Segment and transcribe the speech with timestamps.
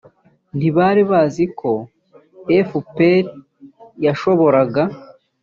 [0.57, 1.71] ntibari bazi ko
[2.69, 3.25] fpr
[4.05, 4.83] yashoboraga